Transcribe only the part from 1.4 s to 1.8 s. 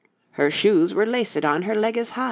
on hir